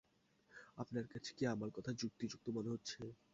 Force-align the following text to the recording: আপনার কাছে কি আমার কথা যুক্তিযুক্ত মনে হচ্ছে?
আপনার 0.77 1.05
কাছে 1.07 1.31
কি 1.37 1.43
আমার 1.47 1.69
কথা 1.73 1.91
যুক্তিযুক্ত 1.93 2.45
মনে 2.49 2.69
হচ্ছে? 2.73 2.99